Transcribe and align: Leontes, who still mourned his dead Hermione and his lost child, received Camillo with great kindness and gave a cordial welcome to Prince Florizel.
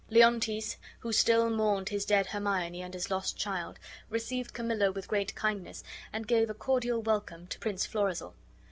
Leontes, 0.09 0.77
who 1.01 1.11
still 1.13 1.47
mourned 1.51 1.89
his 1.89 2.05
dead 2.05 2.25
Hermione 2.25 2.81
and 2.81 2.91
his 2.91 3.11
lost 3.11 3.37
child, 3.37 3.77
received 4.09 4.51
Camillo 4.51 4.89
with 4.89 5.07
great 5.07 5.35
kindness 5.35 5.83
and 6.11 6.25
gave 6.27 6.49
a 6.49 6.55
cordial 6.55 7.03
welcome 7.03 7.45
to 7.45 7.59
Prince 7.59 7.85
Florizel. 7.85 8.33